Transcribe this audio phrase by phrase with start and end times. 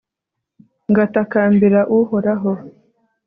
[0.91, 2.51] ngatakambira uhoraho